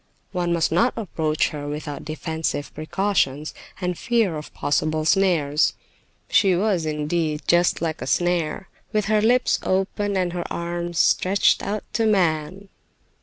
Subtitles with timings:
[0.31, 5.75] One must not approach her without defensive precautions and fear of possible snares.
[6.27, 11.61] She was, indeed, just like a snare, with her lips open and her arms stretched
[11.61, 12.69] out to man.